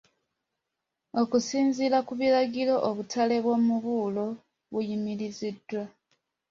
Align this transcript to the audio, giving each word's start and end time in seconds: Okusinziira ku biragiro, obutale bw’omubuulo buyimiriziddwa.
Okusinziira 1.21 1.97
ku 2.07 2.13
biragiro, 2.19 2.75
obutale 2.89 3.35
bw’omubuulo 3.43 4.25
buyimiriziddwa. 4.71 5.83